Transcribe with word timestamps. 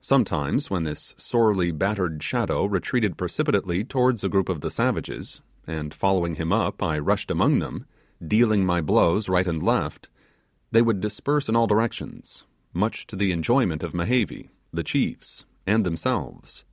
Sometimes 0.00 0.70
when 0.70 0.84
this 0.84 1.12
sorely 1.18 1.72
battered 1.72 2.22
shadow 2.22 2.66
retreated 2.66 3.16
precipitately 3.16 3.82
towards 3.82 4.22
a 4.22 4.28
group 4.28 4.48
of 4.48 4.60
the 4.60 4.70
savages, 4.70 5.42
and, 5.66 5.92
following 5.92 6.36
him 6.36 6.52
up, 6.52 6.84
I 6.84 7.00
rushed 7.00 7.32
among 7.32 7.58
them 7.58 7.84
dealing 8.24 8.64
my 8.64 8.80
blows 8.80 9.28
right 9.28 9.44
and 9.44 9.60
left, 9.60 10.08
they 10.70 10.82
would 10.82 11.00
disperse 11.00 11.48
in 11.48 11.56
all 11.56 11.66
directions 11.66 12.44
much 12.72 13.08
to 13.08 13.16
the 13.16 13.32
enjoyment 13.32 13.82
of 13.82 13.92
Mehevi, 13.92 14.50
the 14.72 14.84
chiefs, 14.84 15.46
and 15.66 15.84
themselves. 15.84 16.64